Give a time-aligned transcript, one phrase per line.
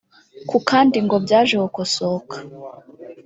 [0.49, 2.35] ku kandi ngo byaje gukosoka